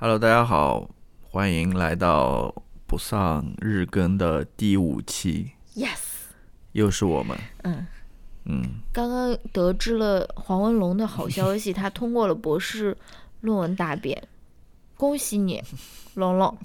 [0.00, 0.88] Hello，大家好，
[1.20, 2.54] 欢迎来到
[2.86, 5.98] 不丧日更的第五期，Yes，
[6.70, 7.36] 又是我们。
[7.64, 7.84] 嗯
[8.44, 12.96] 嗯，刚刚得知了黄文龙的好消息，他通过了博士
[13.40, 14.28] 论文答辩，
[14.96, 15.60] 恭喜你，
[16.14, 16.56] 龙龙。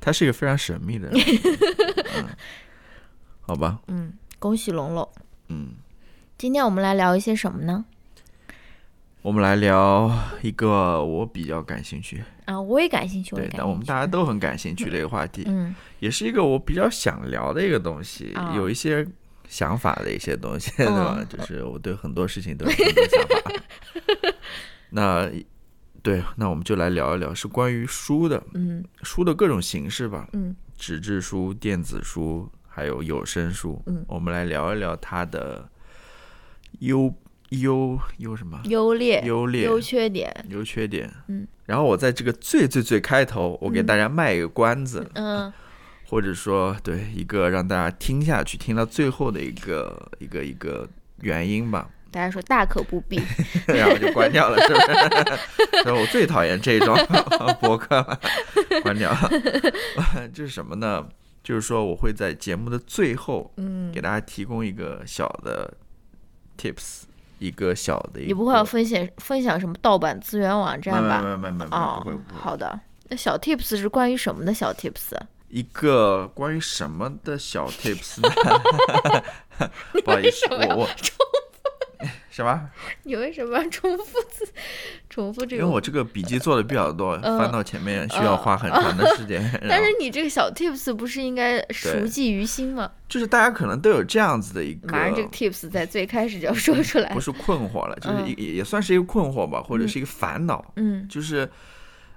[0.00, 1.20] 他是一个非常神秘的人。
[2.16, 2.28] 嗯，
[3.42, 5.06] 好吧，嗯，恭喜龙龙。
[5.48, 5.74] 嗯，
[6.38, 7.84] 今天我们来聊一些什么呢？
[9.22, 10.10] 我们来聊
[10.42, 13.86] 一个我比较感兴趣，啊，我也感兴趣，对，但我们。
[13.86, 15.72] 大家都很感兴趣的一个话题，嗯。
[16.00, 18.52] 也是一个我比较想聊的一个东西，啊。
[18.56, 19.06] 有一些
[19.48, 21.16] 想法的一些东西，对吧？
[21.18, 21.26] 嗯。
[21.28, 24.34] 就是我对很多事情都有很多想法。
[24.90, 25.30] 那
[26.02, 28.84] 对，那我们就来聊一聊是关于书的，嗯。
[29.04, 30.56] 书的各种形式吧，嗯。
[30.76, 33.80] 纸质书、电子书，还有有声书。
[33.86, 34.04] 嗯。
[34.08, 35.68] 我们来聊一聊它的
[36.80, 37.08] 优
[37.60, 40.34] 优优什么优劣、优劣、优缺点。
[40.48, 41.12] 优缺点。
[41.28, 45.52] 嗯，然后我在这个最最最开头，我给大家卖一个关子，嗯
[46.08, 50.88] 或者说对一个让大家听下去、听到最后的一个一个一个
[51.20, 51.88] 原因吧。
[52.10, 53.18] 大家说大可不必。
[53.66, 55.82] 然后就关掉了，是不是？
[55.84, 56.94] 所以我最讨厌这种
[57.60, 58.20] 博客了，
[58.82, 59.30] 关掉了。
[60.34, 61.08] 这是什么呢？
[61.42, 65.72] 就是说我会在节目的最后嗯给，大家提供一个小的
[66.56, 67.02] tips，
[67.42, 68.28] 一个小的一个。
[68.28, 71.20] 你不会要分享分享什么盗版资源网站吧？
[71.22, 72.40] 没没没没没不哦会不，会。
[72.40, 72.78] 好的。
[73.08, 75.16] 那小 tips 是关于什么的小 tips？
[75.48, 78.30] 一个关于什么的小 tips 呢？
[80.04, 80.88] 不好意思，我我
[82.32, 82.70] 什么？
[83.04, 84.44] 你为什么要重复自
[85.10, 85.62] 重复这个？
[85.62, 89.40] 因为我这个笔记做的比较多，嗯翻到前面需要花很长的时间。
[89.68, 92.90] 但是你这个小 tips 不是应该熟记于心吗？
[93.06, 97.20] 就是大家可能都有这样子的一个，马上这个 tips 在最开始就要说出来不。
[97.20, 101.48] 是困惑了，就是也也算是一个困惑吧，或者是一个烦恼，嗯就是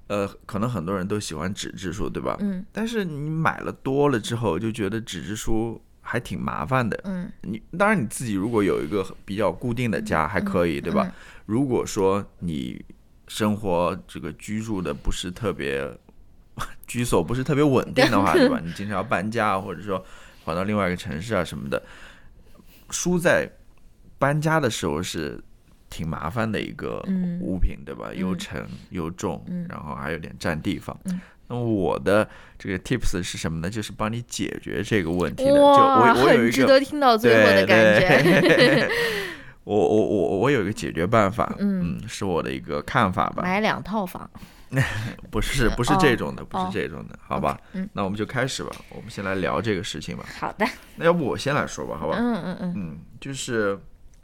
[0.07, 2.37] 呃，可能很多人都喜欢纸质书，对吧？
[2.39, 6.99] 嗯但是你买了多了之后，就觉得纸质书还挺麻烦的。
[7.03, 11.03] 嗯你当然你自己如果有一个比较固定的家还可以，对吧？
[11.05, 11.11] 嗯
[11.47, 12.83] 如果说你
[13.27, 15.87] 生活这个居住的不是特别
[16.87, 18.59] 居所不是特别稳定的话，对吧？
[18.63, 20.03] 你经常要搬家啊，或者说
[20.43, 21.81] 跑到另外一个城市啊什么的，
[22.89, 23.49] 书在
[24.17, 25.39] 搬家的时候是
[25.89, 28.11] 挺麻烦的一个嗯物品，对吧？
[28.13, 30.97] 又嗯沉又重，嗯然后还有点占地方。
[31.05, 33.69] 嗯那么我的这个 tips 是什么呢？
[33.69, 35.51] 就是帮你解决这个问题的。
[35.51, 38.41] 就哇，我我有一个很值得听到最后的感觉。
[38.41, 38.89] 对
[39.63, 44.29] 我我我我有一个解决办法，嗯是我的一个看法吧，买两套房。
[45.31, 47.57] 不是不是哦这种的，不哦是这种的，好吧？
[47.73, 50.25] 嗯那我们就开始吧，我们先来聊这个事情吧。
[50.39, 50.67] 好的。
[50.97, 52.17] 那要不我先来说吧，好吧？
[52.19, 53.79] 嗯嗯嗯嗯，就是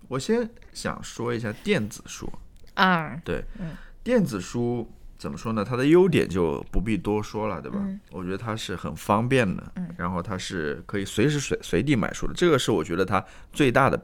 [0.09, 2.30] 我先想说一下电子书，
[2.74, 3.70] 啊对，嗯
[4.03, 5.64] 电子书怎么说呢？
[5.64, 7.78] 它的优点就不必多说了，对吧？
[7.80, 13.24] 嗯我觉得它是很方便的，嗯然后它是可以随时随随地买书的，这个是我觉得它
[13.54, 14.04] 最大的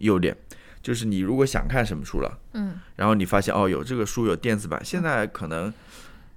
[0.00, 0.36] 优点。
[0.82, 5.72] 就是你如果想看什么书了，嗯然后你发现哦有这个书有电子版，现在可能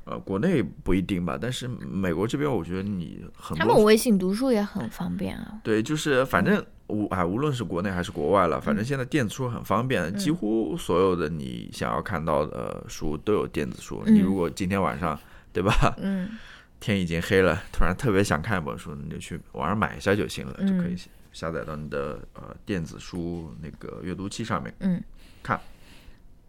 [0.05, 5.59] 呃国内不一定吧，但是美国这边我觉得你很他们微信读书也很方便啊。
[5.65, 14.03] 对，就是反正无啊无论是国内还是国外了，反正现在电子书很方便，几乎所有的你想要看到的书都有电子书。
[14.05, 14.21] 你嗯。
[14.21, 15.19] 如果今天晚上
[15.51, 16.29] 对吧，嗯。
[16.79, 20.99] 天已经黑了，突然特别想看一本书，你就去网上买一下就行了，就可以嗯。
[21.31, 24.73] 下载到你的呃电子书那个阅读器上面。
[24.79, 25.01] 嗯。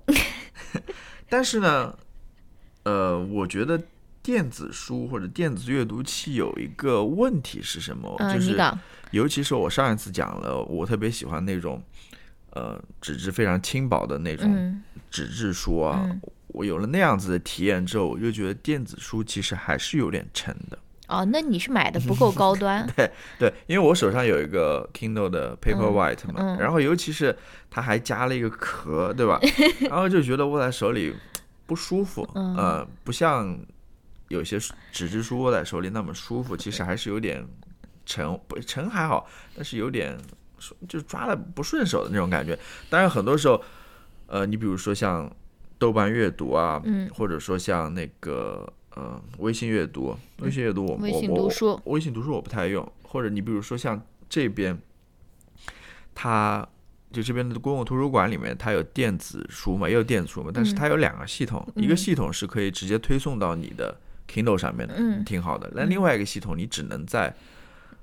[1.30, 1.96] 但是呢，
[2.82, 3.80] 呃，我觉得
[4.24, 8.16] 电子书或者电子阅读器有一个问题是什么？
[8.18, 8.58] 嗯，就是。
[9.10, 11.80] 尤其是我上一次讲了，我特别喜欢那种
[12.50, 16.00] 呃纸质非常轻薄的那种嗯纸质书啊。
[16.04, 20.78] 嗯我有了那样子的体验之后，我就觉得电子书其实还是有点沉的。
[21.08, 22.86] 哦，那你是买的不够高端。
[22.96, 23.10] 对
[23.40, 27.36] 对，因为我手上有一个 Kindle 的 Paperwhite 嘛，嗯然后尤其是
[27.68, 29.40] 它还加了一个壳，对吧？
[29.90, 31.12] 然后就觉得握在手里
[31.66, 33.58] 不舒服，嗯呃，不像
[34.28, 34.58] 有些
[34.92, 37.46] 纸质书握在手里那么舒服，其实还是有点
[38.06, 40.16] 沉，不沉还好，但是有点
[40.88, 42.58] 就是抓的不顺手的那种感觉。
[42.88, 43.62] 当然，很多时候，
[44.26, 45.30] 呃，你比如说像
[45.78, 54.78] 豆瓣阅读啊，嗯或者说像那个呃微信阅读，微信阅读我我我读书微信读书我不太用，或者你比如说像这边，
[56.14, 56.66] 它
[57.12, 63.96] 就这边的公共图书馆里面，它有电子书嘛，也有电子书嘛，但是嗯它有两个系统，一个系统是可以直接推送到你的
[64.28, 65.24] Kindle 上面的，嗯。
[65.24, 65.70] 挺好的。
[65.74, 67.34] 那另外一个系统你只能在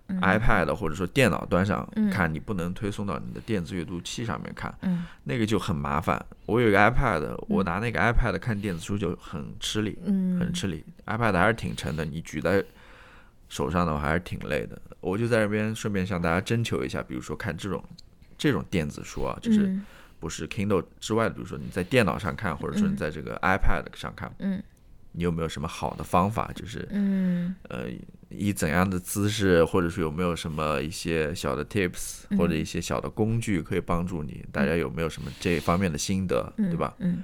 [0.07, 2.09] iPad 或者说电脑端上嗯。
[2.09, 5.05] 看，你不能推送到你的电子阅读器上面看，嗯。
[5.23, 6.23] 那个就很麻烦。
[6.45, 10.39] 我有一个 iPad，我拿那个 iPad 看电子书就很吃力，嗯。
[10.39, 10.83] 很吃力。
[11.05, 12.63] iPad 还是挺沉的，你举在
[13.49, 14.81] 手上的话还是挺累的。
[14.99, 17.83] 我就在这边顺便向大家征求一下，比如说看这种
[18.37, 19.85] 这种电子书啊，就是嗯。
[20.19, 24.61] 不是 Kindle 之外的，比如说你在电脑上看，或者说你在这个 iPad 上看，嗯
[25.13, 26.51] 你有没有什么好的方法？
[26.55, 27.85] 就是嗯呃，
[28.29, 34.43] 以怎样的姿势，或者是有没有什么一些小的 tips 或者一些小的工具可以帮助你？
[34.51, 36.93] 大家有没有什么这方面的心得，对吧？
[36.99, 37.23] 嗯，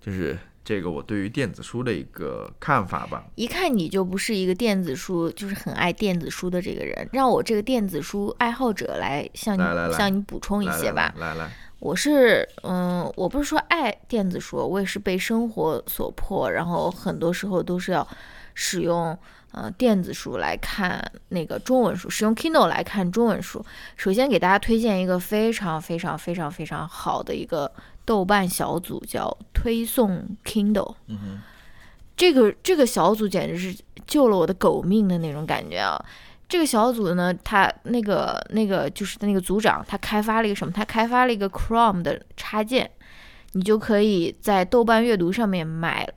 [0.00, 3.26] 就是这个我对于电子书的一个看法吧。
[3.34, 7.08] 一看你就不是一个电子书，就是很爱电子书的这个人。
[7.12, 11.12] 让我这个电子书爱好者来向你向你补充一些吧。
[11.18, 11.52] 来来来，
[11.84, 18.08] 我是嗯，我不是说爱电子书，我也是被生活所迫，然后很多时候都是要
[18.54, 19.16] 使用
[19.52, 20.98] 呃电子书来看
[21.28, 23.62] 那个中文书，使用 Kindle 来看中文书。
[23.96, 27.70] 首先给大家推荐一个非常非常非常非常好的一个
[28.06, 30.94] 豆瓣小组，叫推送 Kindle。
[31.08, 31.42] 嗯哼，
[32.16, 36.02] 这个这个小组简直是救了我的狗命的那种感觉啊！
[36.48, 40.72] 这个小组呢，他那个那个就是那个组长，他开发了一个什么？
[40.72, 42.90] 他开发了一个 Chrome 的插件，
[43.52, 46.08] 你就可以在豆瓣阅读上面买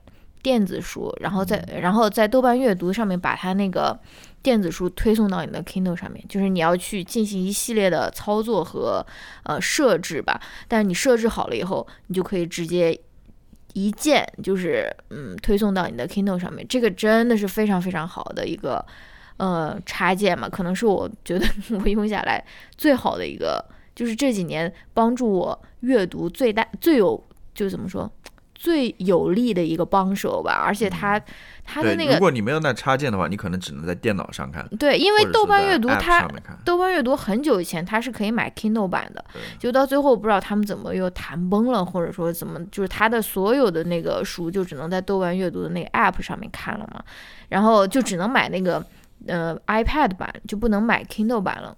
[0.42, 3.98] 电子书，然后在然后在豆瓣阅读上面把它那个
[4.42, 9.04] 电子书推送到你的 Kindle 上面，就是你要去进行一系列的操作和
[9.42, 10.40] 呃设置吧。
[10.68, 12.98] 但是你设置好了以后，你就可以直接
[13.72, 18.84] 一键就是嗯推送到你的 Kindle 上面，这个真的是非常非常好的一个
[19.38, 21.46] 呃插件嘛，可能是我觉得
[21.82, 22.44] 我用下来
[22.76, 23.64] 最好的一个，
[23.94, 27.20] 就是这几年帮助我阅读最大最有
[27.54, 28.08] 就怎么说
[28.54, 31.20] 最有力的一个帮手吧，而且它
[31.64, 36.28] 它的那个如果你没有那插件的话，你可能只能在电脑上看，对，因为豆瓣阅读它。
[36.64, 39.24] 豆瓣阅读很久以前它是可以买 Kindle 版的，
[39.60, 47.00] 就到最后不知道他们怎么又谈崩了，或者说怎么，就是它的所有的那个书就只能在豆瓣阅读的那个 App 上面看了嘛，
[47.50, 48.84] 然后就只能买那个
[49.26, 51.76] 呃 iPad 版，就不能买 Kindle 版了。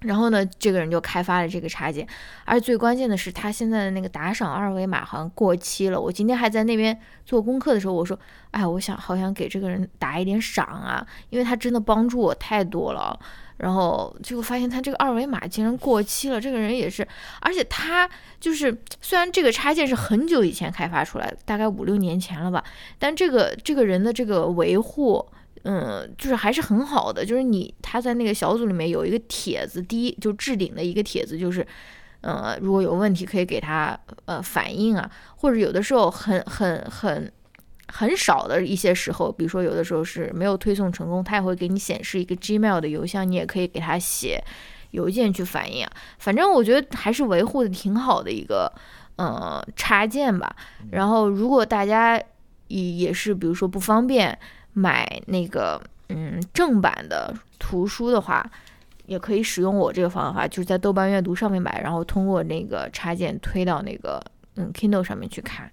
[0.00, 2.04] 然后呢，这个人就开发了这个插件，
[2.44, 6.00] 而最关键的是，他现在的那个打赏二维码好像过期了。
[6.00, 8.18] 我今天还在那边做功课的时候，我说
[8.50, 13.16] ：“哎，我想好想给这个人打一点赏啊，因为他真的帮助我太多了。”
[13.58, 17.06] 然后结果发现他这个二维码竟然过期了，这个人也是，
[17.40, 22.64] 而且他就是虽然这个插件是很久以前开发出来的，大概五六年前了吧，
[22.98, 25.24] 但这个这个人的这个维护。
[25.64, 31.64] 嗯，就是还是很好的，就是你他在那个小组里面有一个帖子，第一就置顶的一个帖子，就是，
[32.20, 37.32] 呃，如果有问题可以给他呃反映啊，或者有的时候很很很
[37.86, 44.42] 很少的一些时候，比如说有的时候是没有推送成功，他也会给你显示一个 Gmail 的邮箱，你也可以给他写
[44.90, 45.92] 邮件去反映啊。
[46.18, 48.72] 反正我觉得还是维护的挺好的一个
[49.16, 50.56] 呃插件吧。
[50.90, 52.20] 然后如果大家
[52.68, 54.36] 也也是比如说不方便
[54.72, 58.48] 买那个嗯正版的图书的话，
[59.06, 64.22] 也可以使用我这个方法，就是在豆瓣阅读上面买，然后通过那个插件推到那个
[64.56, 65.70] 嗯 Kindle 上面去看，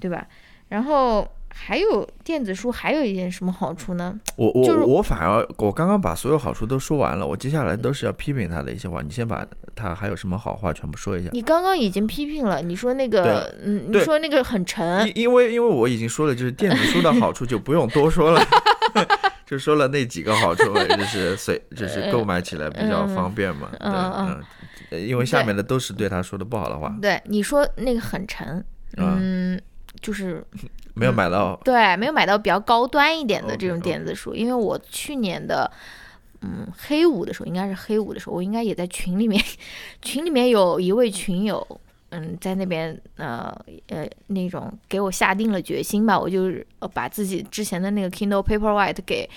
[0.00, 0.26] 对吧？
[0.68, 4.18] 然后还有电子书还有一件什么好处呢？
[4.36, 11.30] 我我就是我反而我刚刚把所有好处都说完了，我接下来都是要批评他的一些话，你先把他还有什么好话全部说一下。
[11.32, 18.42] 你刚刚已经批评了，你说那个嗯，你说那个很沉，因因为因为我已经说了，就是电子书的好处就不用多说了，
[19.44, 24.42] 就说了那几个好处，就是随就是购买起来比较方便嘛，对，嗯
[24.90, 28.58] 嗯因为下面的都是对他说的不好的话，对你说那个很沉，
[28.96, 29.60] 啊嗯，
[30.00, 30.44] 就是
[30.94, 35.70] 没有买到，对，没有买到比较高端一点的这种电子书，因为我去年的。
[36.42, 39.44] 嗯，黑五的时候应该是黑五的时候，我应该也在群里面，
[40.00, 43.54] 群里面有一位群友，嗯，在那边呃
[43.88, 49.28] 呃那种给我下定了决心吧，我就是呃把自己之前的那个 Kindle Paperwhite 给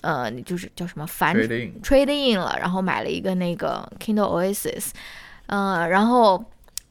[0.00, 4.90] 呃就是叫什么反 Trade in 了，然后买了一个那个 Kindle Oasis，
[5.46, 6.44] 嗯、然后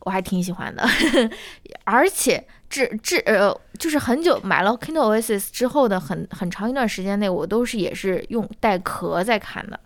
[0.10, 0.84] 我还挺喜欢的，
[1.86, 9.80] 而且至至呃，就是很久买了 Kindle Oasis 之后的很很长一段时间内，我都是也是用带壳在看的。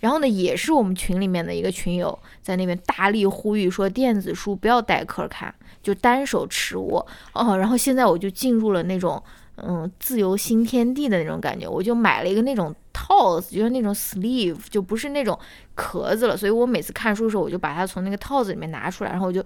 [0.00, 7.56] 然后呢，也是我们群里面的一个群友在那边大力呼吁说，电子书不要带壳看，就单手持握哦。
[7.56, 9.22] 然后现在我就进入了那种
[9.62, 15.38] 嗯自由新天地的那种感觉，我就买了一个那种套子，就是那种 sleeve，就不是那种
[15.74, 16.36] 壳子了。
[16.36, 19.44] 所以我每次看书的时候，我就把它从那个套子里面拿出来，然后我就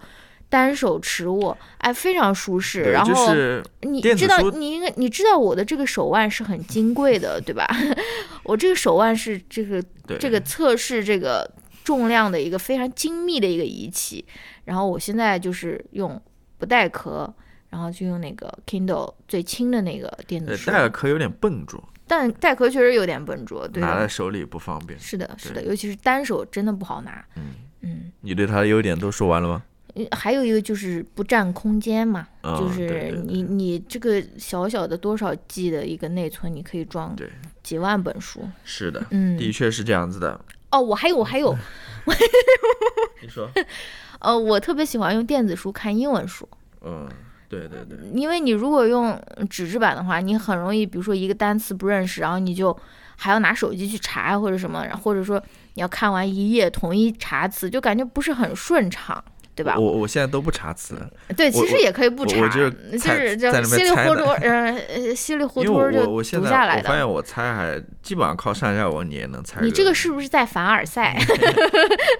[0.48, 2.84] 单手持握，哎，非常舒适。
[2.84, 7.68] 对，然后就是你知道，你应该你知道我的这个手腕是很金贵的，对吧？
[8.44, 9.82] 我这个手腕是这个
[10.18, 11.50] 这个测试这个
[11.84, 14.24] 重量的一个非常精密的一个仪器。
[14.64, 16.20] 然后我现在就是用
[16.58, 17.32] 不带壳，
[17.70, 24.98] 然后就用那个 Kindle 最轻的那个电子呃书，带个壳有点笨拙，但带壳确实有点笨拙，对，拿在手里不方便。
[24.98, 27.24] 是的，是的，尤其是单手真的不好拿。
[27.36, 27.54] 嗯。
[27.82, 29.62] 嗯，你对它的优点都说完了吗？
[29.94, 37.30] 呃还有一个就是不占空间嘛，嗯就是你你这个小小的多少 G 的一个内存，你可以装对。
[37.62, 38.46] 几万本书。
[38.62, 40.38] 是的，嗯，的确是这样子的。
[40.70, 41.56] 哦，我还有我还有，
[43.22, 43.48] 你说，
[44.20, 46.46] 呃，我特别喜欢用电子书看英文书，
[46.82, 47.08] 嗯，
[47.48, 52.76] 对对对，因为你如果用纸质版的话，你很容易，比如说一个单词不认识，然后你就
[53.16, 55.42] 还要拿手机去查或者什么，或者说
[55.74, 59.22] 你要看完一页统一查词，就感觉不是很顺畅。
[59.56, 59.90] 对吧我？
[59.90, 61.00] 我现在都不查词，
[61.34, 66.82] 对，其实也可以不查，就是就稀里糊涂，呃，呃稀里糊涂就读下来的。
[66.82, 69.62] 我发现我猜还基本上靠上下文你也能猜。
[69.62, 71.16] 你这个是不是在凡尔赛？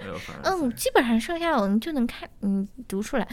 [0.01, 3.27] 没有凡尔赛嗯，基本上上下文就能看，嗯，读出来。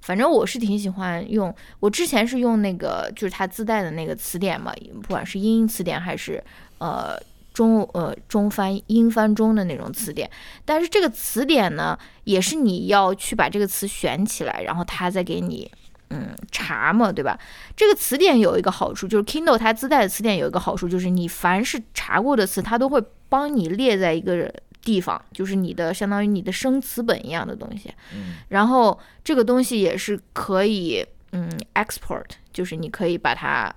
[0.00, 6.42] 反正我是挺喜欢用，我之前是用那个就是它自带的那个词典嘛，不管是英词典还是
[6.78, 7.18] 呃
[7.52, 10.30] 中呃中翻英翻中的那种词典，
[10.64, 15.70] 但是这个词典呢，也是你要去把这个词选起来，然后它再给你
[16.10, 17.38] 嗯查嘛，对吧？
[17.76, 24.50] 这个词典有一个好处，就是 Kindle 它自带的词典有一个好处，就是你凡是查过的词，它都会帮你列在一个
[24.82, 27.92] 地方，就是你的相当于你的生词本一样的东西。
[28.14, 33.74] 嗯然后这个东西也是可以嗯 export，就是你可以把它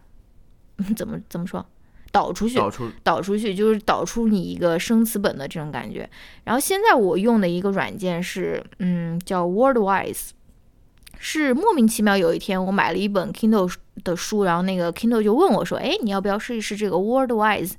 [0.77, 1.65] 嗯怎么怎么说
[2.11, 6.09] 导出去，导出导出去，就是导出你一个生词本的这种感觉。
[6.43, 10.29] 然后现在我用的一个软件是，嗯，叫 Wordwise，
[11.19, 17.73] 是莫名其妙有一天我买了一本 Kindle 的书，然后那个 Kindle 就问我说：“哎，你要不要试一试这个 Wordwise？”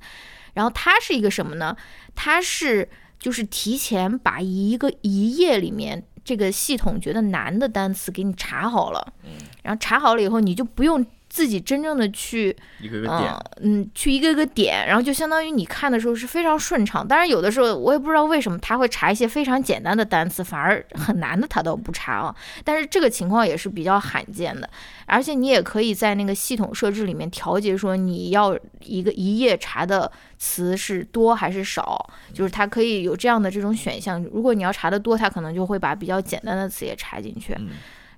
[0.55, 1.75] 然后它是一个什么呢？
[2.15, 2.89] 它是
[3.23, 9.13] 就是提前把一个一页里面这个系统觉得难的单词给你查好了，
[9.61, 17.07] 然后查好了以后，你就不用自己真正的去一个个点嗯，嗯，去一个个点，然后就相当于你看的时候是非常顺畅。
[17.07, 22.35] 当然，有的时候我也不知道为什么他会查一些非常简单的单词，反而很难的他都不查啊。
[22.63, 24.69] 但是这个情况也是比较罕见的，
[25.07, 34.23] 而且你也可以在那个系统设置里面调节，说你要一个一页查的词是多还是少，就是它可以有这样的这种选项。
[34.31, 37.69] 如果你要查的多，它可能就会把比较简单的词也查进去，嗯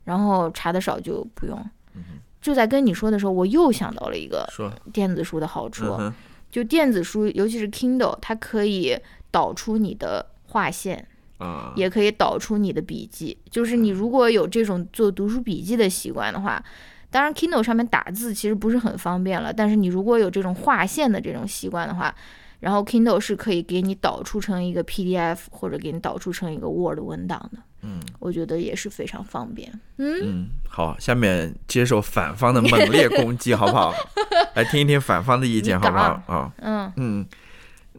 [0.04, 1.58] 然后查的少就不用。
[2.46, 4.48] 嗯就在跟你说的时候，我又想到了一个，
[4.94, 6.14] 电子书的好处，嗯，
[6.52, 8.96] 就电子书，尤其是 Kindle，它可以
[9.32, 11.08] 导出你的划线，
[11.40, 13.36] 啊，也可以导出你的笔记。
[13.50, 16.64] 就是你如果有这种做读书笔记的习惯的话，
[17.10, 22.14] 当然 Kindle 上面打字其实不是很方便了，但是你如果有这种划线的这种习惯的话，
[22.66, 27.60] 然后 Kindle 是可以给你导出成一个 PDF 或者给你导出成一个 Word 文档的。
[27.84, 29.72] 嗯我觉得也是非常方便。
[29.98, 33.94] 嗯，嗯，好，下面接受反方的猛烈攻击，好不好？
[34.56, 36.20] 来听一听反方的意见，好不好？
[36.26, 37.26] 啊，嗯，嗯，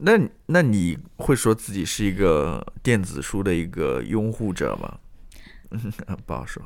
[0.00, 4.98] 那那你会说自己是一个电子书的一个拥护者吗？
[5.70, 5.92] 嗯，
[6.26, 6.60] 不好说。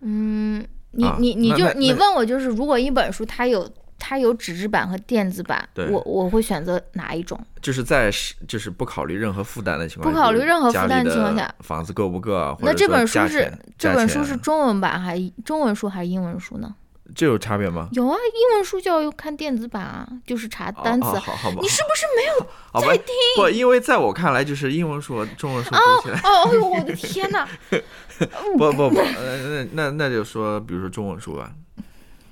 [0.00, 7.38] 嗯，你啊你你就你问我就是，如果一本书它有它有纸质版和电子版，我我会选择哪一种？
[7.60, 12.56] 就是在是就是不考虑任何负担的情况下，不考虑任何负担的的情况下，房子够不够啊？
[12.60, 16.74] 那这本书是这本书是中文版还是中文书还是英文书呢？
[17.14, 17.88] 这有差别吗？
[17.92, 21.08] 有啊，英文书就要看电子版啊，就是查单词。
[21.08, 22.46] 哦哦好好吧，你是不是没有
[22.86, 23.14] 在听？
[23.36, 27.48] 不，因为在我看来，就是英文书和中文书读起来，哦，哎呦，我的天哪！
[28.58, 31.50] 不不不，呃，那那那就说，比如说中文书吧。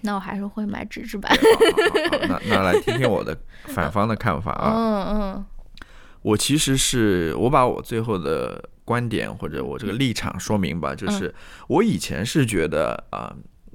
[0.02, 1.30] 那我还是会买纸质版。
[2.28, 3.36] 那那来听听我的
[3.68, 4.72] 反方的看法啊。
[4.74, 5.44] 嗯嗯
[6.22, 11.32] 我其实是我把我最后的观点或者我这个立场说明吧，嗯就是
[11.68, 13.32] 我以前是觉得啊、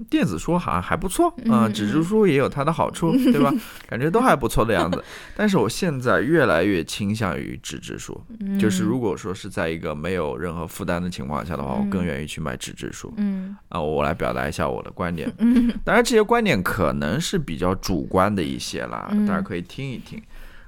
[0.10, 3.53] 电子书好像还不错啊、嗯纸质书也有它的好处， 对吧？
[3.88, 5.03] 感觉都还不错的样子。
[5.36, 13.79] 但是我现在越来越倾向于纸质书，嗯，就是如果说是在一个没有任何负担的情况下的话，我更愿意去买纸质书嗯啊。
[13.79, 15.31] 我来表达一下我的观点。
[15.38, 20.22] 嗯 当然，这些观点可能是比较主观的一些啦，嗯大家可以听一听。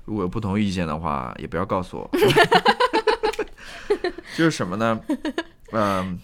[0.05, 2.09] 如果有不同意见的话，也不要告诉我。
[4.35, 4.99] 就是什么呢？
[5.71, 6.19] 嗯，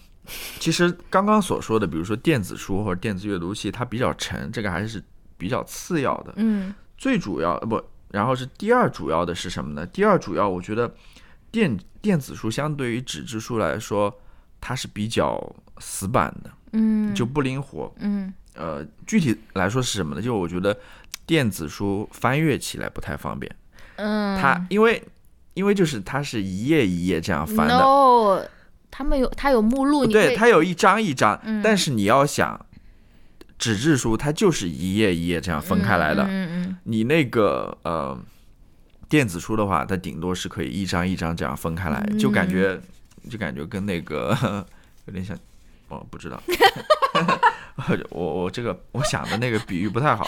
[0.58, 5.02] 其实刚刚所说的，比如说电子书或者电子阅读器，它比较沉，这个还是
[5.36, 6.34] 比较次要的。
[6.36, 9.86] 嗯最主要呃不，然后是第二主要的是什么呢？
[9.86, 10.94] 第二主要，我觉得
[11.50, 14.14] 电电子书相对于纸质书来说，
[14.60, 15.40] 它是比较
[15.78, 17.90] 死板的，嗯，就不灵活。
[17.98, 20.20] 嗯呃，具体来说是什么呢？
[20.20, 20.78] 就我觉得
[21.24, 23.50] 电子书翻阅起来不太方便。
[23.96, 25.02] 嗯，它因为
[25.54, 28.42] 因为就是它是一页一页这样翻的，no，
[28.90, 31.62] 他们有他有目录，对，以它有一张一张，嗯。
[31.62, 32.66] 但是你要想
[33.58, 36.24] 纸质书，它就是一页一页这样分开来的。
[36.24, 38.18] 嗯嗯你那个呃
[39.08, 42.80] 电子书的话，它顶多是可以一张一张这样分开来，就感觉
[43.28, 44.36] 就感觉跟那个
[45.06, 45.36] 有点像，
[45.88, 46.42] 哦，不知道，
[48.10, 50.26] 我我这个我想的那个比喻不太好，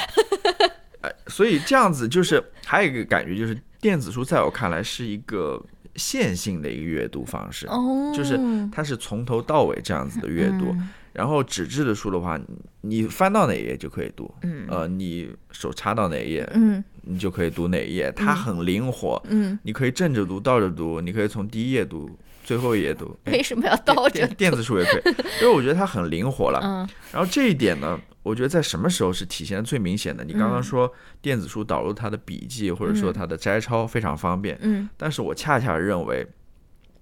[1.00, 5.62] 哎， 所以这样子就是还有一个感觉就是电子书在我看来是一个
[5.96, 7.66] 线性的一个阅读方式，
[8.14, 8.38] 就是
[8.72, 10.66] 它是从头到尾这样子的阅读。
[10.72, 10.88] 嗯。
[11.12, 12.46] 然后纸质的书的话，你
[12.80, 14.66] 你翻到哪一页就可以读，嗯。
[14.68, 16.82] 呃，你手插到哪一页，嗯。
[17.02, 22.08] 你就可以读哪一页，它很灵活，嗯，你可以正着读、倒着读，你可以从第一页读
[22.44, 23.16] 最后一页读。
[23.24, 24.34] 哎为什么要倒着电？
[24.34, 26.60] 电子书也可以， 因为我觉得它很灵活了。
[26.62, 30.24] 嗯然后这一点呢，我觉得在什么时候是体现的最明显的？
[30.24, 36.26] 你刚刚说电子书导入它的笔记或者说它的摘抄非常方便，嗯但是我恰恰认为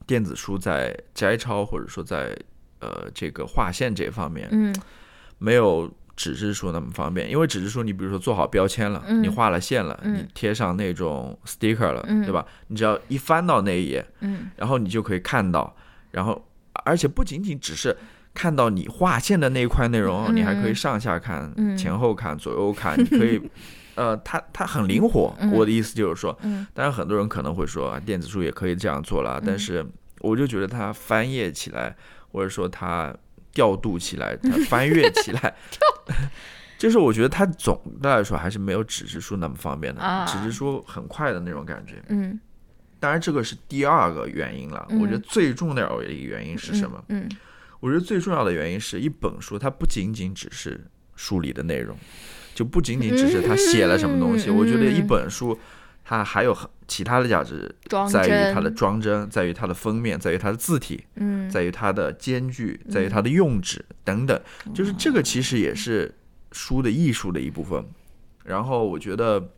[0.07, 2.37] 电子书在摘抄或者说在
[2.81, 4.75] 呃这个划线这方面，嗯
[5.39, 9.23] 没有纸质书那么方便，因为纸质书你比如说做好标签了，嗯。
[9.23, 10.17] 你画了线了，嗯。
[10.17, 12.23] 你贴上那种 sticker 了，嗯。
[12.23, 12.45] 对吧？
[12.67, 14.51] 你只要一翻到那一页，嗯。
[14.57, 15.75] 然后你就可以看到，
[16.11, 16.47] 然后
[16.85, 17.97] 而且不仅仅只是
[18.35, 21.75] 看到你划线的那一块内容，嗯你还可以上下看、嗯。
[21.75, 23.41] 前后看、左右看，你可以。
[23.97, 26.67] 呃，它它很灵活，嗯我的意思就是说，嗯。
[26.75, 29.85] 当然很多人可能会说啊，电子书也可以这样做了，但是
[30.21, 31.97] 我就觉得它翻页起来，
[32.31, 33.15] 或者说它
[33.53, 35.55] 调度起来，它 翻阅起来，
[36.79, 40.01] 就是我觉得它总的来说还是没有纸质书那么方便的。
[40.01, 41.95] 啊纸质书很快的那种感觉。
[42.09, 42.39] 嗯，
[42.99, 44.87] 当然，这个是第二个原因了。
[44.91, 47.03] 嗯我觉得最重要的一个原因是什么？
[47.09, 47.29] 嗯
[47.81, 50.79] 我觉得最重要的原因是一本书，它不仅仅只是
[51.17, 51.97] 书里的内容，
[52.55, 54.51] 就不仅仅只是它写了什么东西。
[54.51, 55.59] 嗯我觉得一本书，
[56.11, 57.73] 它还有很其他的价值，
[58.11, 64.41] 在于它的装帧，在于它的封面，在于它的字体，嗯在于它的间距，在于它的用纸等等。
[64.75, 66.13] 就是这个其实也是
[66.51, 67.85] 书的艺术的一部分。
[68.43, 69.51] 然后我觉得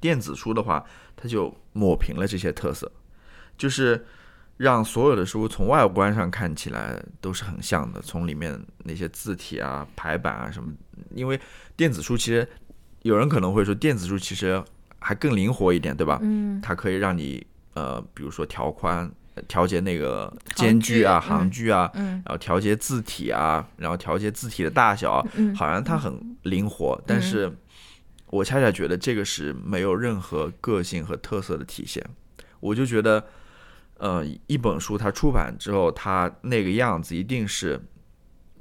[0.00, 0.84] 电子书的话，
[1.14, 2.90] 它就抹平了这些特色，
[3.56, 4.04] 就是
[4.56, 10.72] 让所有的书从外观上看起来都是很像的，从里面那些字体啊、排版啊什么，
[11.14, 11.40] 因为
[11.76, 12.48] 电子书其实
[13.02, 14.60] 有人可能会说，电子书其实
[15.00, 16.18] 还更灵活一点，对吧？
[16.22, 16.60] 嗯。
[16.60, 22.22] 它可以让你呃，比如说调宽、呃调节那个间距啊、行距啊，嗯。
[22.24, 25.54] 然后调节字体啊，然后调节字体的大小啊，嗯。
[25.56, 27.50] 好像它很灵活，但是
[28.26, 32.04] 我恰恰觉得这个是没有任何个性和特色的体现。
[32.60, 33.24] 我就觉得，
[33.98, 37.80] 呃，一本书它出版之后，它那个样子一定是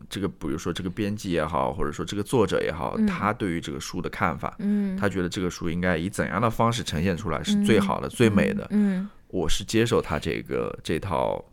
[0.10, 3.06] 这个，比如说这个编辑也好，或者说这个作者也好，嗯。
[3.06, 8.66] 他对于这个书的看法，嗯，他觉得这个书应该以怎样的方式呈现出来是最好的、最美的。
[8.72, 9.08] 嗯。
[9.28, 11.46] 我是接受他这个这套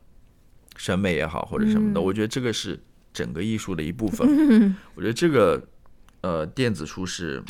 [0.76, 2.02] 审美也好，或者什么的，嗯。
[2.02, 2.80] 我觉得这个是
[3.12, 4.26] 整个艺术的一部分。
[4.50, 5.62] 嗯我觉得这个
[6.22, 7.42] 呃电子书是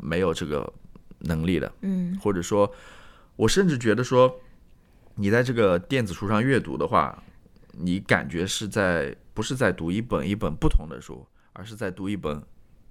[0.00, 0.72] 没有这个
[1.20, 2.18] 能力的，嗯。
[2.20, 2.68] 或者说，
[3.36, 4.40] 我甚至觉得说，
[5.14, 7.22] 你在这个电子书上阅读的话，
[7.72, 12.42] 你感觉是在不是在读一本一本不同的书，而是在读一本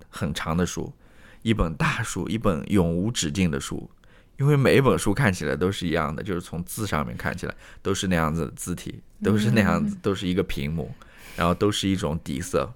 [0.10, 0.94] 很长的书，
[1.42, 3.90] 一本大书，一本永无止境的书。
[4.38, 10.92] 因为每一本书看起来都是一样的，就是从字上面看起来都是那样子的字体，都是那样子，都是一个屏幕，
[11.36, 12.74] 然后都是一种底色，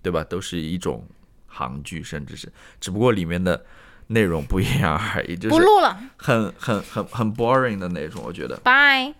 [0.00, 0.22] 对吧？
[0.22, 1.04] 都是一种
[1.48, 3.64] 行距，甚至是，只不过里面的
[4.08, 8.56] 内容不一样而已，就是不录了，很很很很 boring 的那种，我觉得。
[8.58, 9.12] 拜。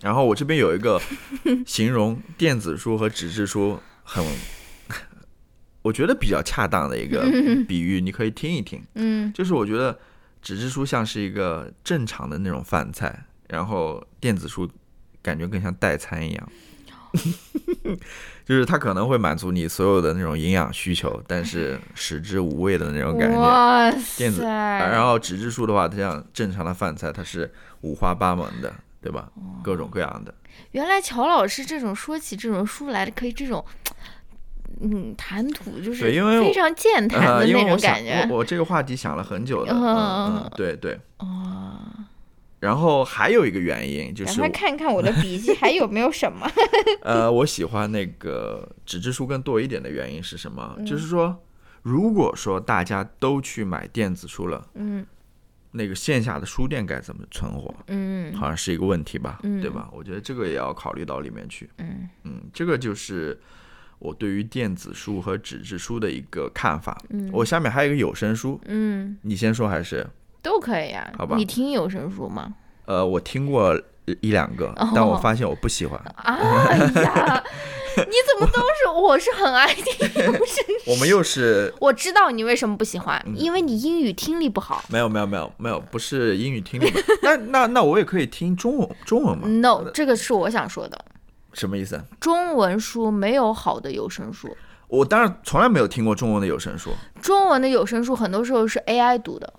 [0.00, 1.00] 然后我这边有一个
[1.66, 4.24] 形容 电子书和纸质书很，
[5.82, 7.22] 我觉得比较恰当的一个
[7.68, 8.82] 比喻，你可以听一听。
[8.94, 9.98] 嗯就是我觉得
[10.40, 14.68] 纸质书像是一个正常的那种饭菜，然后电子书
[15.22, 16.48] 感觉更像代餐一样。
[18.46, 23.36] 就是它可能会满足你所有的那种营养需求，但是食之无味的那种感觉。
[23.36, 29.30] 哇电子塞，然后纸质书的话，它像正常的饭菜，它是五花八门的，对吧？
[29.36, 30.34] 哦各种各样的。
[30.72, 33.64] 原来乔老师这种说起这种书来的，可以这种，
[34.80, 38.26] 嗯，谈吐就是对因为非常健谈呃，的那种感觉。
[38.30, 40.98] 我我这个话题想了很久了，嗯嗯嗯，对对。
[41.18, 41.78] 哦，
[42.58, 46.50] 然后还有一个原因就是我赶快看看我的笔记还有没有什么。
[47.02, 50.74] 呃，我喜欢那个纸质书更多一点的原因是什么？
[50.78, 51.42] 嗯就是说，
[51.82, 55.06] 如果说大家都去买电子书了，嗯
[55.72, 59.88] 那个线下的书店该怎么存活，嗯好像是一个问题吧，嗯对吧？
[59.92, 61.68] 我觉得这个也要考虑到里面去。
[61.78, 63.38] 嗯嗯，这个就是
[63.98, 67.00] 我对于电子书和纸质书的一个看法。
[67.10, 70.06] 嗯我下面还有一个有声书，嗯，你先说还是？
[70.42, 72.54] 都可以呀、好吧你听有声书吗？
[72.86, 73.78] 呃，我听过
[74.20, 76.00] 一两个，哦但我发现我不喜欢。
[76.16, 77.44] 啊呀，
[77.96, 78.88] 你怎么都是？
[78.94, 79.84] 我是很爱听
[80.24, 80.62] 有声书。
[80.90, 84.84] 我们又是 我知道你为什么不喜欢，嗯因为你英语听力不好。
[84.88, 87.00] 没有没有没有没有，不是英语听力吧？
[87.22, 90.98] 那那那我也可以听中文中文吗？No，这个是我想说的。
[91.52, 92.00] 什么意思？
[92.20, 94.56] 中文书没有好的有声书，
[94.88, 96.90] 我当然从来没有听过中文的有声书。
[97.20, 99.52] 中文的有声书很多时候是 AI 读的，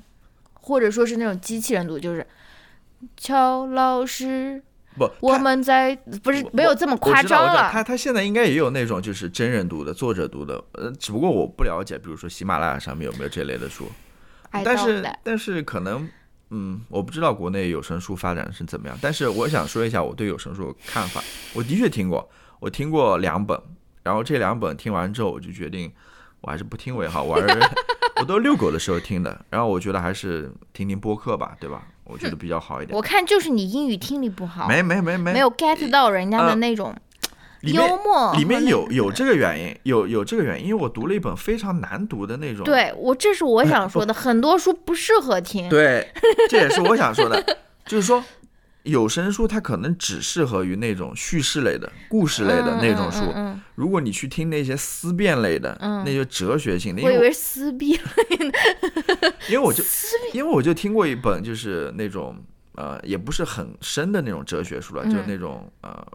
[0.54, 2.26] 或者说是那种机器人读，就是
[3.17, 4.63] 乔老师，
[4.98, 7.70] 不，我们在不是没有这么夸张了。
[7.72, 13.86] 他他现在应该也有那种就是真人读的、作者读的，呃，只不过我不了解，比如说喜马拉雅上面有没有这类的书。
[14.66, 16.08] 但是但是可能，
[16.50, 18.98] 嗯，我不知道国内有声书发展是怎么样。
[19.02, 21.24] 但是我想说一下我对有声书的看法。
[21.54, 23.58] 我的确听过，我听过两本，
[24.04, 25.90] 然后这两本听完之后，我就决定
[26.42, 27.24] 我还是不听为好。
[27.24, 27.60] 我还是
[28.20, 31.88] 我都遛狗的时候听的，然后我觉得还是听听播客吧，对吧？
[32.12, 32.95] 我觉得比较好一点。
[32.95, 36.93] 我看就是你英语听力不好，没没没没没有 get 到人家的呃那种
[37.62, 42.63] 幽默和里面那有有这个原因，有有这个原因，因为我读了一本非常难读的那种。
[42.65, 45.69] 对我这是我想说的，很多书不适合听。
[45.69, 46.12] 对，
[46.50, 47.41] 这也是我想说的，
[47.86, 48.24] 就是说
[48.84, 53.20] 有声书它可能只适合于那种叙事类的、故事类的那种书。
[53.36, 59.34] 嗯嗯如果你去听那些思辨类的、嗯那些哲学性的，嗯我以为思辨类的。
[59.50, 59.84] 因为我就
[60.34, 62.36] 因为我就听过一本就是那种
[62.76, 66.06] 呃也不是很深的那种哲学书了，嗯就是那种呃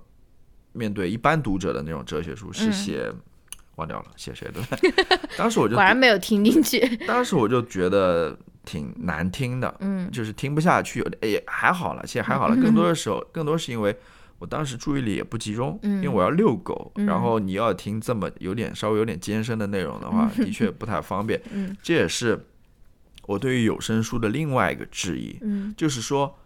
[0.72, 3.12] 面对一般读者的那种哲学书，是嗯写。
[3.76, 4.62] 忘掉了写谁的，
[5.36, 6.80] 当时我就果然没有听进去。
[7.06, 8.34] 当时我就觉得
[8.66, 12.56] 挺难听的，嗯就是听不下去，也还好了，现在还好了。
[12.60, 13.96] 更多的时候，更多是因为
[14.38, 21.40] 我当时注意力也不集中，嗯因为我要遛狗，嗯然后你要听这么有点稍微有点艰深的内容的话，的 确不太方便。
[21.52, 22.38] 嗯这也是
[23.26, 26.36] 我对于有声书的另外一个质疑，嗯就是说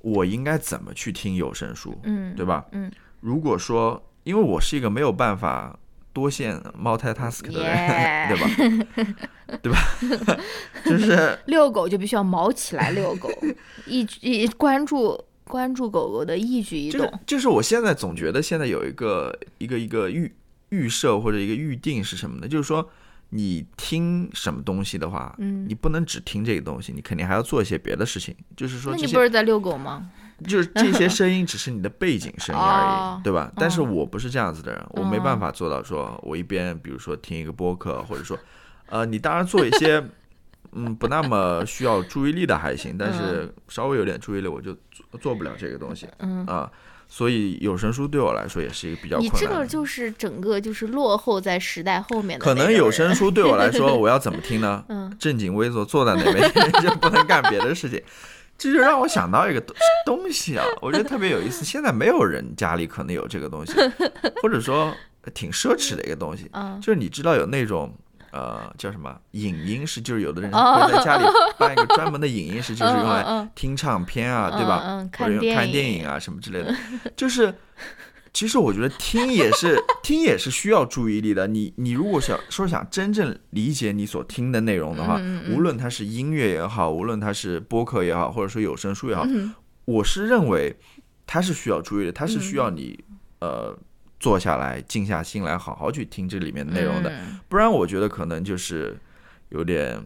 [0.00, 2.64] 我应该怎么去听有声书，嗯，对吧？
[2.72, 5.78] 嗯，如果说因为我是一个没有办法
[6.16, 8.48] 多线 multitask 的人对吧？
[9.60, 9.78] 对吧？
[10.86, 13.28] 就是 遛狗就必须要毛起来遛狗，
[13.84, 17.20] 一举一关注关注狗狗的一举一这个动。
[17.26, 20.34] 就是我现在总觉得现在有一个一个一个预
[20.70, 22.48] 预设或者一个预定是什么呢？
[22.48, 22.88] 就是说
[23.28, 28.34] 你听什么东西的话，嗯你不能只听这个东西，你肯定还要做一些别的事情。
[28.56, 30.08] 就是说那你不是在遛狗吗？
[30.44, 33.50] 就是这些声音只是你的背景声音而已，哦对吧？
[33.56, 38.38] 但是哦我不是这样子的人，我没办法做到说我一边比如说听一个播客，或者说
[38.88, 40.04] 呃，你当然做一些。
[40.72, 46.06] 嗯，不那么需要注意力的还行，但是稍微有点注意力，我就做做不了这个东西。
[46.18, 46.70] 嗯啊，
[47.08, 49.64] 所以有声书对我来说也是一个比较你这个。
[49.64, 54.84] 就是整个就是落后在时代后面的可能有声书对我来说， 我要怎么听呢？
[54.88, 58.02] 嗯正襟危坐坐在那边， 就不能干别的事情。
[58.58, 61.64] 这就让我想到一个东东西啊，我觉得特别有意思。
[61.64, 63.72] 现在没有人家里可能有这个东西，
[64.42, 64.94] 或者说
[65.34, 67.94] 挺奢侈的一个东西，嗯就是你知道有那种。
[68.32, 69.98] 呃，叫什么影音室？
[69.98, 71.24] 就是有的人哦会在家里
[71.56, 75.08] 办一个专门的影音室， 就是用来听唱片啊，对吧？
[75.16, 76.74] 或者用看电影啊什么之类的。
[77.16, 77.54] 就是，
[78.36, 81.46] 其实我觉得听也是 听也是需要注意力的。
[81.46, 89.54] 你你如果想说想真正理解你所听的内容的话，嗯嗯无论它是音乐也好，无论它是播客也好，或者说有声书也好，嗯。
[89.86, 90.76] 我是认为
[91.26, 93.02] 它是需要注意的，它是需要你、
[93.40, 93.74] 呃
[94.20, 97.08] 坐下来静下心来好好去听这里面的内容的。
[97.10, 97.40] 嗯。
[97.48, 98.94] 不然我觉得可能就是
[99.48, 99.98] 有点，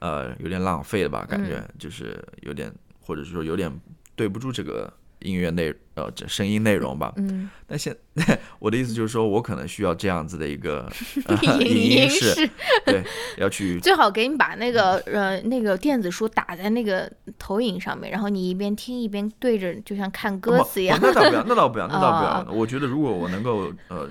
[0.00, 1.46] 呃，有点浪费了吧，感嗯。
[1.46, 3.72] 觉、就是有点，或者是说有点
[4.14, 4.92] 对不住这个
[5.26, 7.12] 音乐内呃这声音内容吧。
[7.16, 7.94] 嗯，但现
[8.60, 10.88] 我的意思就是说，我可能需要这样子的一个、
[11.26, 12.48] 呃、影影音室，
[12.84, 13.02] 对，
[13.38, 20.98] 要去 最好给你把那个呃那个电子书打在那个投影上面，然后你一边听一边对着，就像看歌词一样。
[21.02, 22.30] 那倒不要，那倒不要，那倒不要。
[22.30, 24.08] 啊我觉得如果我能够呃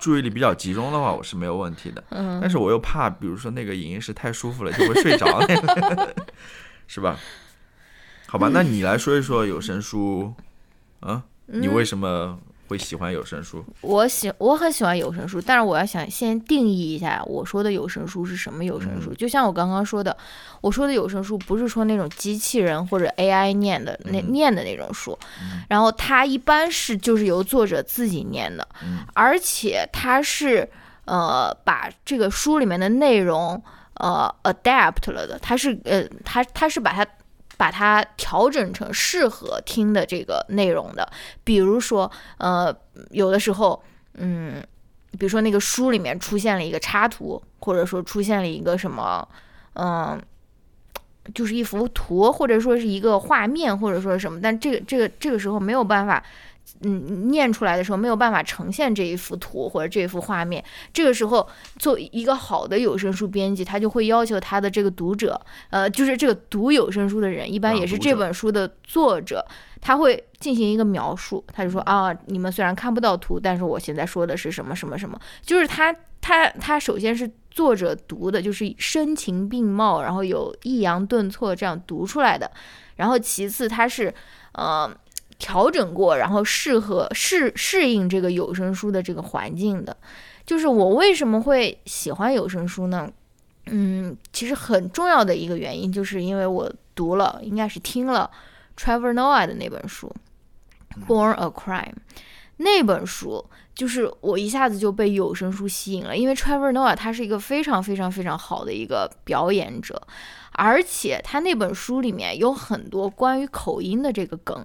[0.00, 2.02] 注意力比较集中的话，我是没有问题的。
[2.10, 5.26] 嗯但是我又怕，比如说那个影音室太舒服了，就会睡着，
[6.86, 7.18] 是吧？
[8.26, 10.34] 好吧，那你来说一说有声书，
[11.04, 12.38] 啊，你为什么
[12.68, 13.62] 会喜欢有声书？
[13.82, 19.10] 我喜我很喜欢有声书，但是我要想先定义一下我说的有声书是什么有声书。
[19.12, 19.16] 嗯。
[19.16, 20.16] 就像我刚刚说的，
[20.62, 24.32] 我说的有声书不是说那种机器人或者 AI 念的那、嗯。
[24.32, 25.18] 念的那种书，
[25.68, 29.00] 然后它一般是就是由作者自己念的，嗯。
[29.12, 30.66] 而且它是
[31.04, 33.62] 呃把这个书里面的内容
[33.96, 37.06] 呃 adapt 了的，它是呃它它是把它
[37.56, 41.10] 把它调整成适合听的这个内容的。
[41.42, 42.74] 比如说呃
[43.10, 43.82] 有的时候
[44.14, 44.62] 嗯，
[45.12, 49.26] 比如说那个书里面出现了一个插图，或者说出现了一个什么
[49.74, 50.20] 嗯。
[51.32, 56.22] 就是一幅图，或者说是一个画面，或者说什么，但这个这个这个时候没有办法，
[56.82, 60.62] 嗯，念出来的时候没有办法呈现这一幅图或者这一幅画面。
[60.92, 61.46] 这个时候，
[61.78, 69.44] 做一个好的有声书编辑，他就会要求他的这个读者，呃，就是这个读有声书的人，一般也是这本书的作者，
[69.80, 77.30] 他会进行一个描述，他就说啊，你们虽然看不到图，但是我现在说的是什么什么什么，就是他他他首先是。
[77.54, 82.50] 作者读的就是声情并茂，然后有抑扬顿挫这样读出来的。
[82.96, 84.12] 然后其次，他是
[84.54, 84.92] 呃
[85.38, 89.96] 调整过，然后适合适适应这个有声书的这个环境的。
[90.46, 93.10] 就是我为什么会喜欢有声书呢？
[93.66, 98.30] 嗯，其实很重要的一个原因，就是因为我读了，应该是听了
[98.76, 100.14] Trevor Noah 的那本书
[101.06, 101.92] 《Born a Crime》
[102.58, 103.44] 那本书。
[103.74, 110.00] 就是我一下子就被有声书吸引了，因为 Trevor Noah 他是一个非常非常非常好的一个表演者，
[110.52, 114.64] 而且他那本书里面有很多关于口音的这个梗，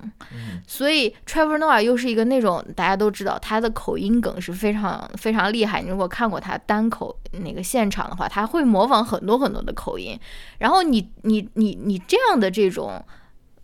[0.68, 5.82] 所以 Trevor Noah 又是一个那种大家都知道他的口音梗是非常非常厉害。
[5.82, 10.20] 你如果看过他单口那个现场的话，他会模仿很多很多的口音，
[10.60, 13.04] 然后你你你你这样的这种。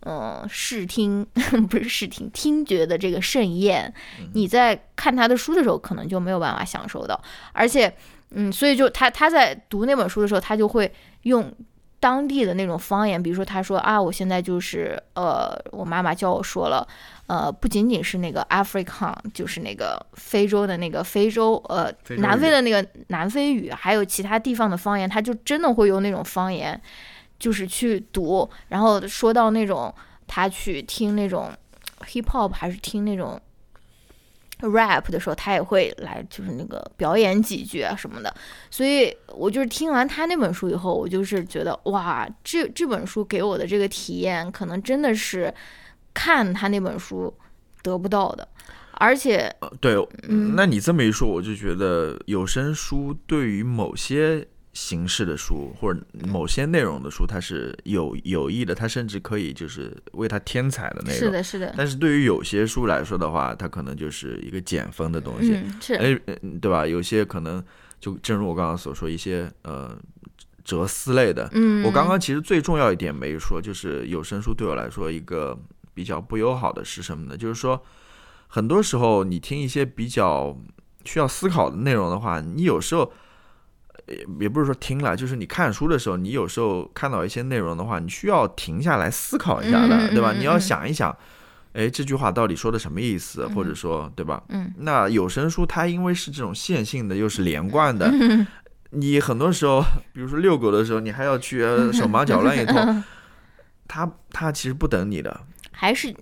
[0.08, 1.26] 嗯，视听
[1.68, 3.92] 不是视听，听觉的这个盛宴，
[4.34, 7.20] 你在看他的书的时候，可能就没有办法享受到。
[7.52, 7.92] 而且，
[8.30, 10.92] 嗯，所以就他他在读那本书的时候，他就会
[11.22, 11.52] 用
[11.98, 16.86] 当地的那种方言，比如说他说啊，我现在就是呃，我妈妈教我说了，
[17.26, 26.80] 呃，不仅仅是那个 African，就是那个非洲的那个非洲呃南非的那个南非语，还有其他地方的方言，他就真的会用那种方言。
[27.38, 29.94] 就是去读，然后说到那种
[30.26, 31.52] 他去听那种
[32.00, 33.38] hip hop 还是听那种
[34.60, 38.34] rap 的时候，他也会来就是那个表演几句啊什么的。
[38.70, 45.52] 所以我就是听完他那本书以后，我就是觉得哇，这这本书给我的这个体验，可能真的是
[46.14, 47.32] 看他那本书
[47.82, 48.48] 得不到的。
[48.92, 49.94] 而且，对，
[50.26, 54.48] 嗯那你这么一说，我就觉得有声书对于某些。
[54.78, 61.18] 形式的书或者某些内容的书，它是有有益的，它甚至可以就是为它添彩的那种。
[61.18, 61.74] 是的，是的。
[61.74, 65.58] 但是对于有些书来说的话，它可能就是一个减分的东西。
[65.80, 65.94] 是。
[65.94, 66.14] 哎，
[66.60, 66.86] 对吧？
[66.86, 67.64] 有些可能
[67.98, 69.96] 就正如我刚刚所说，一些呃
[70.62, 71.48] 哲思类的。
[71.52, 71.82] 嗯。
[71.82, 75.58] 我刚刚其实最重要一点没说，就是有声书对我来说一个
[75.94, 77.34] 比较不友好的是什么呢？
[77.34, 77.82] 就是说，
[78.46, 80.54] 很多时候你听一些比较
[81.06, 83.10] 需要思考的内容的话，你有时候。
[84.06, 90.32] 也也不是说听了，就是你看书的时候，你有时候看到一些内容的话，你需要停下来思考一下的，对吧？
[90.32, 91.16] 你要想一想，
[91.72, 94.42] 哎，这句话到底说的什么意思，或者说，对吧？
[94.48, 94.72] 嗯。
[94.78, 98.10] 那有声书它因为是这种线性的，又是连贯的，
[98.90, 101.60] 你很多时候，比如说遛狗的时候，你还要去
[101.92, 103.04] 手忙脚乱一通，
[103.88, 105.40] 它它其实不等你的。
[105.78, 106.12] 还是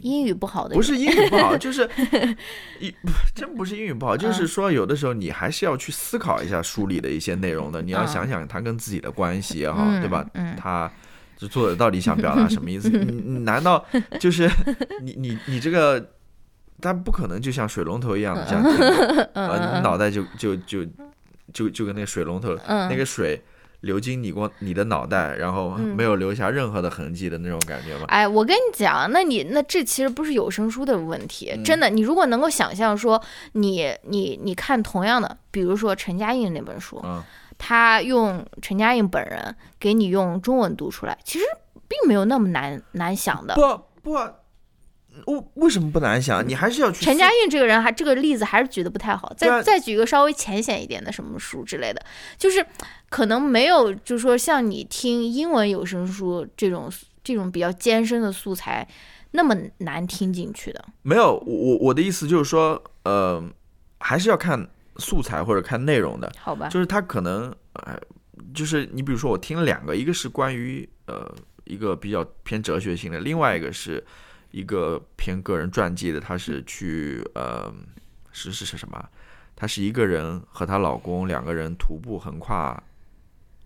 [0.00, 0.74] 英语不好的？
[0.74, 1.86] 不是英语不好，就是
[2.80, 2.90] 一
[3.34, 10.24] 真不是英语不好，就是说有的时候你还是要去思考一下书里的一些内容的，你要想想它跟自己的关系也好，对吧？
[10.56, 10.90] 他
[11.36, 12.88] 这作者到底想表达什么意思？
[12.88, 13.84] 你难道
[14.18, 14.50] 就是
[15.04, 16.12] 你你你这个，
[16.80, 18.64] 他不可能就像水龙头一样这样，
[19.34, 20.82] 呃，你脑袋就就就
[21.52, 23.38] 就就跟那个水龙头那个水。
[23.84, 28.04] 流经你过你的脑袋，然后没有留下任何的痕迹的那种感觉吗？
[28.08, 31.88] 哎，我跟你讲，那你那这其实不是有声书的问题，真的。
[31.88, 37.02] 你如果能够想象说，你你你看同样的，比如说陈嘉映那本书，
[37.56, 41.44] 他用陈嘉映本人给你用中文读出来，其实
[41.86, 43.54] 并没有那么难难想的。
[43.54, 44.18] 不不。
[45.26, 46.46] 为为什么不难想？
[46.46, 47.04] 你还是要去。
[47.04, 52.04] 陈嘉映这个人还这个例子还是举的不太好，再再举一个稍微浅显一点的什么书之类的，
[52.36, 52.64] 就是
[53.08, 56.90] 可能没有，就是说像你听英文有声书这种
[57.22, 58.86] 这种比较艰深的素材
[59.30, 60.84] 那么难听进去的。
[61.02, 63.42] 没有，我我的意思就是说，呃，
[64.00, 66.32] 还是要看素材或者看内容的。
[66.38, 66.68] 好吧。
[66.68, 67.98] 就是他可能，呃，
[68.52, 71.32] 就是你比如说我听了两个，一个是关于呃
[71.64, 74.04] 一个比较偏哲学性的，另外一个是。
[74.54, 77.74] 一个偏个人传记的，她是去呃，
[78.30, 79.04] 是是是什么？
[79.56, 82.80] 她是一个人和她老公两个人徒步横跨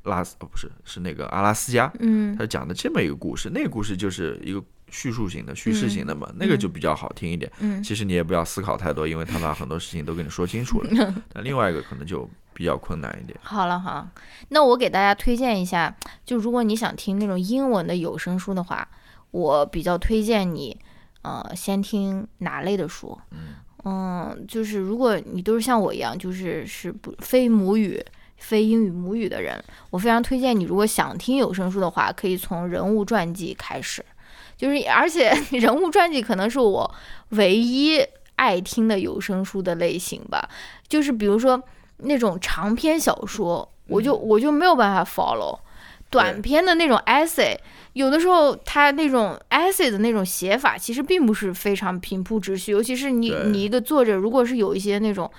[0.05, 1.93] 拉斯，哦不是，是那个阿拉斯加。
[2.01, 7.53] 嗯，她讲的这么一个故事，那个故事就是一个叙述型的、叙事型的嘛，那个就比较好听一点。
[7.61, 10.89] 嗯，其实你也不要思考太多，因为他把很多事情都跟你说清楚了。
[11.33, 12.29] 但另外一个可能就。
[12.55, 13.39] 比较困难一点。
[13.41, 14.11] 好了哈，
[14.49, 18.89] 那我给大家推荐一下，就如果你想听那种英文的有声书的话，
[19.31, 20.77] 我比较推荐你，
[21.23, 23.19] 呃，先听哪类的书？
[23.85, 28.05] 嗯，就是如果你都是像我一样，就是是不非母语、
[28.37, 34.05] 非英语母语的人，我非常推荐你，如果想听有声书的话，可以从人物传记开始。
[34.57, 36.93] 就是而且 人物传记可能是我
[37.31, 40.49] 唯一爱听的有声书的类型吧。
[40.89, 41.63] 就是比如说
[41.99, 45.57] 那种长篇小说，我就我就没有办法 follow。
[46.11, 47.57] 短篇的那种 essay，
[47.93, 52.73] 有的时候它那种 essay 的那种写法，其实并不是非常平铺直叙。
[52.73, 55.31] 尤其是你你一个作者，如果是有一些那种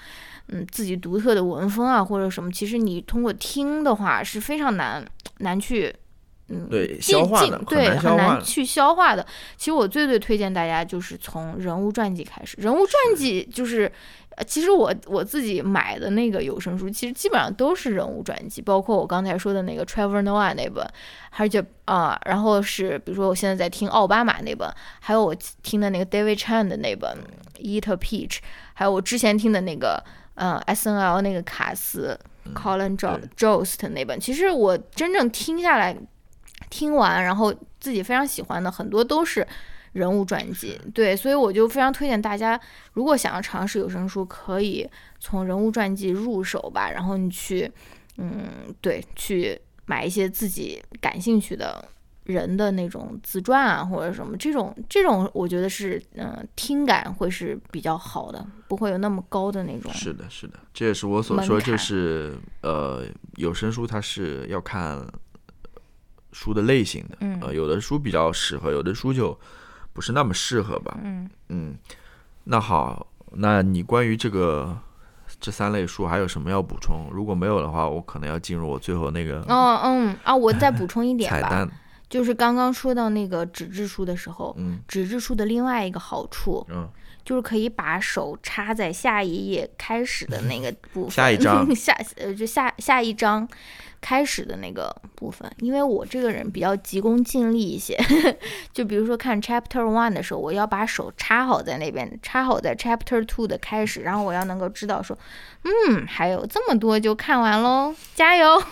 [0.50, 5.04] 嗯自己独特的文风啊或者什么，其实你通过听的话是非常难
[5.40, 5.92] 难去
[6.50, 9.26] 嗯对消化的，对很难去消化的。
[9.58, 13.92] 其实我最最推荐大家就是从人物传记开始，人物传记就是。
[14.48, 20.88] 其实我我自己买的那个有声书，其实基本上都是人物传记，包括我刚才说的那个 Trevor Noah 那本，
[21.32, 27.18] 而且啊，然后是比如说我现在在听奥巴马那本，还有我听的那个 David Chan 的那本
[27.58, 28.38] Eat a Peach，
[28.74, 30.04] 还有我之前听的那个
[30.36, 32.18] 呃 S N L 那个卡斯
[32.56, 35.98] Colin Jost 那本，其实我真正听下来，
[36.70, 39.46] 听完然后自己非常喜欢的很多都是。
[39.94, 42.60] 人物传记，对，所以我就非常推荐大家，
[42.94, 44.88] 如果想要尝试有声书，可以
[45.20, 46.92] 从人物传记入手吧。
[46.92, 47.72] 然后你去，
[48.18, 51.84] 嗯，对，去买一些自己感兴趣的
[52.26, 59.92] 人的那种自传啊，或者什么这种，这种我觉得是，嗯，听感会是比较好的，不会有那么高的那种。
[59.92, 63.04] 是的，是的，这也是我所说，就是呃，
[63.38, 65.04] 有声书它是要看
[66.32, 69.36] 书的类型的，呃，有的书比较适合，有的书就。
[69.94, 70.98] 不是那么适合吧？
[71.04, 71.76] 嗯嗯，
[72.46, 74.78] 那好，那你关于这个
[75.40, 77.10] 这三类书还有什么要补充？
[77.12, 79.42] 如果没有的话，我可能要进入我最后那个。
[79.48, 81.40] 哦嗯啊，我再补充一点吧。
[81.42, 81.70] 彩蛋
[82.10, 86.90] 就是刚刚说到那个纸质书的时候，嗯，纸质书的另外一个好处，嗯，
[87.30, 93.48] 就是可以把手插在下一页开始的那个部分， 下一章，下呃就下下一章。
[94.02, 98.00] 开始的那个部分，因为我这个人比较急功近利一些，
[98.72, 105.18] 就比如说看 Chapter One 的时候，我要把手插好在那边，插好在 Chapter Two 的开始，然后我要能够知道说，
[105.64, 108.64] 嗯，还有这么多就看完喽，加油！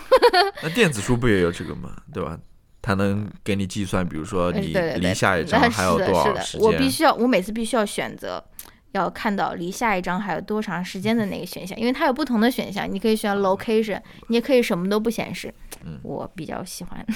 [0.62, 1.94] 那电子书不也有这个吗？
[2.10, 2.38] 对吧？
[2.80, 6.66] 它能给你计算，比如说你离下一张还有多少时间？
[6.66, 8.42] 我必须要，我每次必须要选择。
[8.92, 15.52] 要看到离下一张还有多长时间的那个选项，因为它有不同的选项，你可以选 location，你也可以什么都不显示。
[15.84, 17.06] 嗯，我比较喜欢。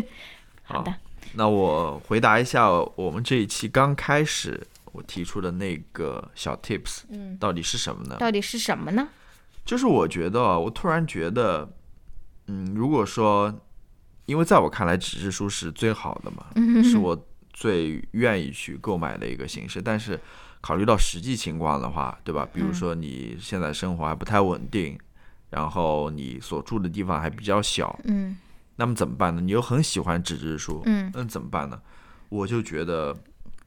[0.64, 0.94] 好的，
[1.34, 4.58] 那我回答一下我们这一期刚开始
[4.92, 8.16] 我提出的那个小 tips，嗯，到底是什么呢？
[8.18, 9.06] 到底是什么呢？
[9.62, 11.70] 就是我觉得，我突然觉得，
[12.46, 13.54] 嗯，如果说，
[14.30, 20.18] 因为在我看来纸质书是最好的嘛，是我最愿意去购买的一个形式，但是。
[20.62, 22.46] 考虑到实际情况的话，对吧？
[22.52, 24.94] 比如说你现在生活还不太稳定，
[25.48, 28.36] 然后你所住的地方还比较小，嗯，
[28.76, 29.40] 那么怎么办呢？
[29.40, 31.80] 你又很喜欢纸质书，嗯，那怎么办呢？
[32.28, 33.16] 我就觉得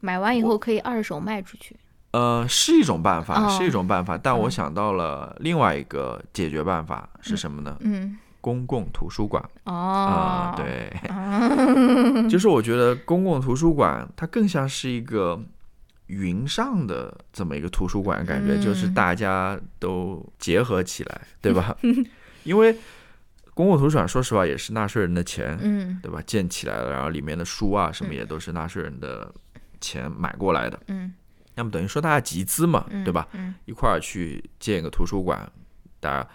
[0.01, 1.75] 买完以后可以二手卖出去，
[2.11, 4.15] 呃，是一种办法，是一种办法。
[4.15, 7.75] 但我想到了另外一个解决办法是什么呢？
[7.79, 9.41] 嗯，公共图书馆。
[9.63, 10.91] 哦，对，
[12.27, 15.41] 就是我觉得公共图书馆它更像是一个。
[16.07, 21.75] 云上的这么一个图书馆，感觉就是大家都结合起来，对吧？
[22.43, 22.77] 因为
[23.53, 26.21] 公共图书馆，说实话也是纳税人的钱，嗯，对吧？
[26.27, 29.33] 建起来了，然后里面的书啊什么也都是纳税人的
[29.79, 31.13] 钱买过来的，嗯，
[31.55, 33.25] 那么等于说大家集资嘛，对吧？
[33.31, 35.49] 嗯，一块儿去建一个图书馆，
[36.01, 36.27] 大家。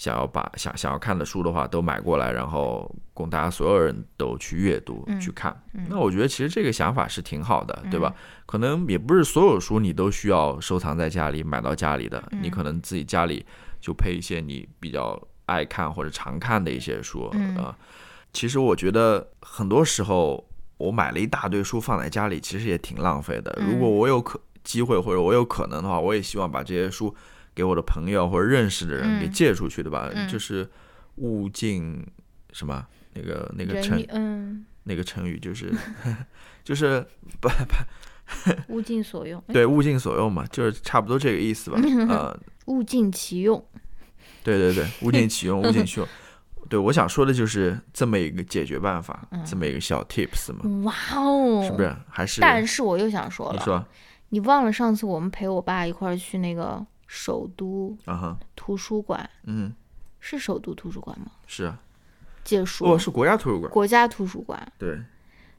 [0.00, 5.54] 想要把想想要看的书的话都买过来，然后供大家所有人都去阅读去看。
[5.90, 8.14] 那我觉得其实这个想法是挺好的，对吧？
[8.46, 13.44] 可能也不是所有书你都需要收藏在家里买到家里的，你可能自己家里
[13.78, 17.76] 就配一些你比较爱看或者常看的一些书啊。
[18.32, 20.42] 其实我觉得很多时候
[20.78, 23.54] 我买了一大堆书放在家里，其实也挺浪费的。
[23.70, 27.14] 如果我有可机会或者我有可能的话，我也希望把这些书。
[27.54, 30.68] 给我的朋友或者认识的人给借出去的吧，就是
[31.16, 32.06] 物尽
[32.52, 34.64] 什么那个那个成嗯。
[34.84, 35.70] 那个成语就是
[36.64, 37.06] 就是
[37.38, 37.74] 不不
[38.74, 39.40] 物尽所用。
[39.48, 42.36] 对物尽所用嘛，就是差不多这个意思吧呃。
[42.66, 43.62] 物尽其用。
[44.42, 46.08] 对对对物尽其用物尽其用。
[46.68, 50.82] 对我想说的就是这么一个解决办法这么一个小 tips 嘛。
[50.84, 51.62] 哇哦。
[51.62, 51.94] 是不是？
[52.08, 53.86] 还是但是我又想说了你说。
[54.30, 56.84] 你忘了上次我们陪我爸一块儿去那个。
[57.12, 59.74] 首都啊哈图书馆，嗯，
[60.20, 61.26] 是首都图书馆吗？
[61.48, 61.76] 是啊，
[62.44, 62.84] 借书？
[62.84, 63.72] 哦，是国家图书馆。
[63.72, 64.96] 国家图书馆，对，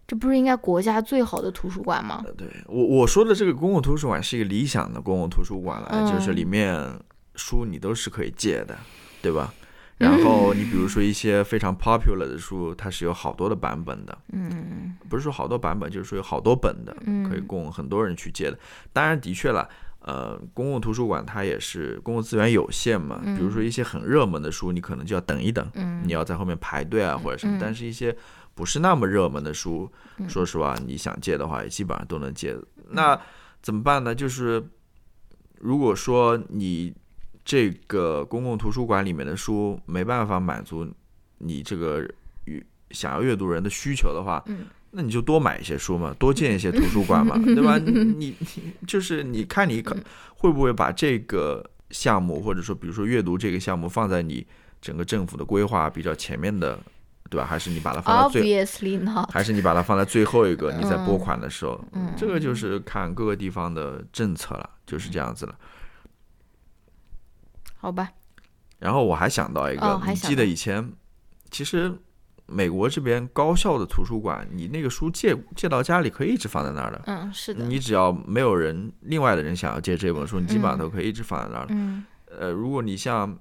[0.07, 2.23] 这不是应该国家最好的图书馆吗？
[2.25, 6.97] 呃对我我说的这个公共图书馆是一个理想的公共图书馆了，嗯就是里面
[7.35, 8.77] 书你都是可以借的，
[9.21, 9.53] 对吧？
[9.97, 18.57] 然后你比如说一些非常 popular 的书，它是有好多的版本的，嗯不是说好多版本，就是说有好多本的，嗯可以供很多人去借的。
[18.93, 19.69] 当然，的确了，
[20.01, 27.57] 呃，公共图书馆它也是公共资源有限嘛，比如说一些很热门的书，你可能就要等一等，嗯你要在后面排队啊或者什么。
[27.57, 28.15] 嗯但是一些
[28.55, 29.91] 不是那么热门的书，
[30.27, 32.57] 说实话，你想借的话，也基本上都能借。
[32.89, 33.19] 那
[33.61, 34.13] 怎么办呢？
[34.13, 34.63] 就是
[35.59, 36.93] 如果说你
[37.45, 40.87] 这个公共图书馆里面的书没办法满足
[41.37, 42.07] 你这个
[42.45, 47.77] 阅想要阅读人的需求的话，嗯那你就多买一些书嘛，多建一些图书馆嘛，对吧？
[47.83, 49.95] 你你你就是你看你可
[50.35, 54.45] 会不会把这个项目，或者说比如说阅读这个项目放在你
[54.81, 56.77] 整个政府的规划比较前面的，
[57.29, 57.45] 对吧？
[57.47, 58.65] 还是你把它放在最。
[59.31, 60.73] 还是你把它放在最后一个？
[60.73, 65.55] 你在拨嗯款的时候，嗯这个就是看各个地方的政策了，就是这样子了。
[67.77, 68.11] 好吧，
[68.79, 70.91] 然后我还想到一个，哦你记得以前
[71.49, 71.97] 其实
[72.51, 77.01] 美国这边高校的图书馆，你那个书借借到家里可以一直放在那儿的。
[77.07, 81.65] 嗯，是的，你只要没有人，另外的人想要借这本书，你基本上嗯都可以一直放在那儿。
[81.69, 83.37] 嗯呃，如果你像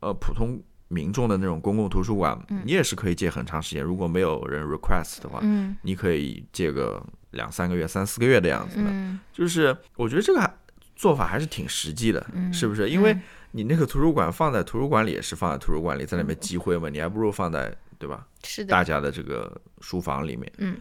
[0.00, 3.82] 呃普通民众的那种公共图书馆，你也是可以借很长时间。
[3.82, 8.84] 如果没有人 request 的话，嗯你可以借个两三个月、三四个月的样子的。
[8.86, 10.50] 嗯就是我觉得这个
[10.96, 12.88] 做法还是挺实际的，嗯，是不是？
[12.90, 18.26] 因为嗯你那个图书馆放在图书馆里也是放在图书馆里，在那边积灰嘛，你还不如放在对吧？
[18.42, 20.50] 是的，大家的这个书房里面。
[20.56, 20.76] 嗯，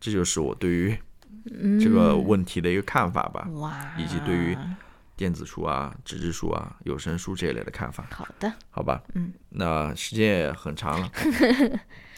[0.00, 0.94] 这就是我对于
[1.52, 4.58] 嗯这个问题的一个看法吧，哇，以及对于
[5.16, 9.00] 电子书啊、纸质书啊、有声书这一类的看法，好的，好吧？
[9.14, 11.10] 嗯，那时间也很长了，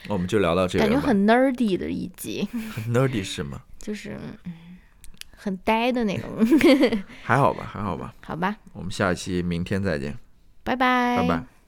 [0.08, 0.84] 那 我们就聊到这里。
[0.84, 3.60] 感觉很 nerdy 的一集，很 nerdy 是吗？
[3.78, 4.78] 就是嗯
[5.36, 6.28] 很呆的那种，
[7.22, 8.12] 还好吧，还好吧。
[8.24, 10.16] 好吧，我们下期明天再见，
[10.64, 11.44] 拜拜，拜拜。